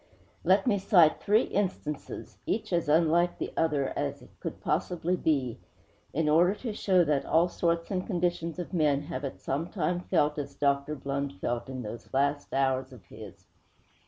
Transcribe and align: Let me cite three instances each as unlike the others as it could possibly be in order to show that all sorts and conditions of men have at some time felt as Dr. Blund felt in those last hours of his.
Let 0.43 0.65
me 0.65 0.79
cite 0.79 1.21
three 1.21 1.43
instances 1.43 2.39
each 2.47 2.73
as 2.73 2.89
unlike 2.89 3.37
the 3.37 3.53
others 3.55 3.93
as 3.95 4.23
it 4.23 4.31
could 4.39 4.59
possibly 4.59 5.15
be 5.15 5.59
in 6.11 6.27
order 6.27 6.55
to 6.55 6.73
show 6.73 7.03
that 7.03 7.23
all 7.23 7.47
sorts 7.47 7.91
and 7.91 8.03
conditions 8.07 8.57
of 8.57 8.73
men 8.73 9.03
have 9.03 9.23
at 9.23 9.39
some 9.41 9.67
time 9.69 9.99
felt 9.99 10.39
as 10.39 10.55
Dr. 10.55 10.95
Blund 10.95 11.37
felt 11.39 11.69
in 11.69 11.83
those 11.83 12.11
last 12.11 12.51
hours 12.51 12.91
of 12.91 13.05
his. 13.05 13.45